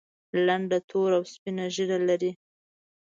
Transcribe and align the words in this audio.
لنډه 0.45 0.79
توره 0.89 1.15
او 1.19 1.23
سپینه 1.33 1.65
ږیره 1.75 1.99
لري. 2.07 2.31